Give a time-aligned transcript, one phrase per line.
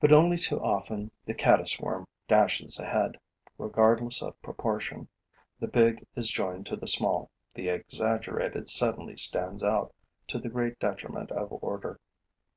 [0.00, 3.20] But only too often the caddis worm dashes ahead,
[3.58, 5.06] regardless of proportion.
[5.60, 9.94] The big is joined to the small, the exaggerated suddenly stands out,
[10.26, 12.00] to the great detriment of order.